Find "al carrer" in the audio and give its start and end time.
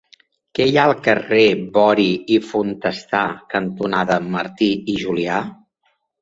0.87-1.43